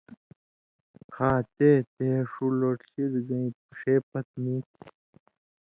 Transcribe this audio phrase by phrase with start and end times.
[1.13, 4.79] خا تے تے ݜُو لوڈ شیڈِن٘گَیں ݜے پتہۡ نی تھی